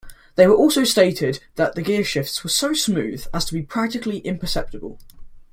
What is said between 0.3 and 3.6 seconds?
They also stated that the gearshifts were so smooth as to